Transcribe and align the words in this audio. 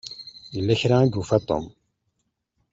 Yella 0.55 0.75
kra 0.81 0.97
i 1.03 1.07
yufa 1.13 1.37
Tom. 1.47 1.65